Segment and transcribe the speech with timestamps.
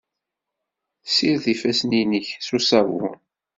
[1.05, 3.15] Ssired ifassen-nnek s uṣabun.